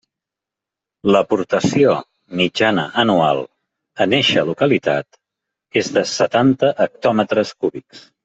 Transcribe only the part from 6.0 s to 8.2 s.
setanta hectòmetres cúbics.